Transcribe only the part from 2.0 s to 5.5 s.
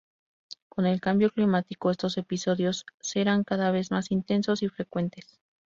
episodios serán cada vez más intensos y frecuentes